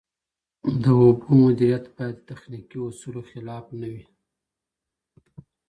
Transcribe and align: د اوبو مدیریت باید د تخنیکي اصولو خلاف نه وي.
د 0.83 0.85
اوبو 1.01 1.29
مدیریت 1.43 1.85
باید 1.95 2.15
د 2.19 2.25
تخنیکي 2.29 2.77
اصولو 2.81 3.21
خلاف 3.29 3.65
نه 3.79 3.87
وي. 3.93 4.05